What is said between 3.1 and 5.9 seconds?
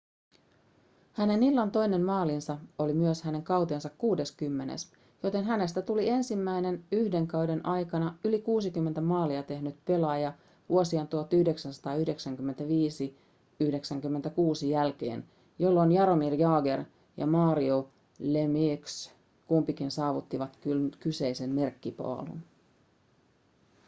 hänen kautensa kuudeskymmenes joten hänestä